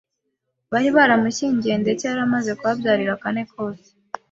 [0.71, 3.87] bari baramushyingiye ndetse yari amaze no kuhabyarira kane kose